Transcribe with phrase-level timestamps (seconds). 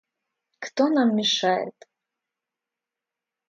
[0.65, 1.77] Кто нам мешает?